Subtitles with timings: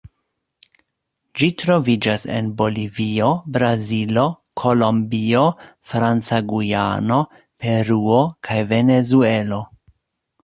[1.41, 4.23] Ĝi troviĝas en Bolivio, Brazilo,
[4.61, 5.43] Kolombio,
[5.91, 7.19] Franca Gujano,
[7.65, 8.19] Peruo
[8.49, 9.61] kaj Venezuelo.